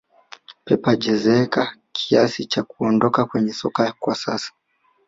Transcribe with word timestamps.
pep 0.65 0.83
hajazeeka 0.85 1.75
kiasi 1.91 2.45
cha 2.45 2.63
kuondoka 2.63 3.25
kwenye 3.25 3.53
soka 3.53 3.93
kwa 3.99 4.15
sasa 4.15 4.51